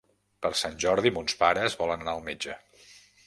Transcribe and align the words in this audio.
Per 0.45 0.49
Sant 0.61 0.77
Jordi 0.83 1.11
mons 1.17 1.37
pares 1.43 1.77
volen 1.83 2.05
anar 2.05 2.17
al 2.19 2.25
metge. 2.31 2.57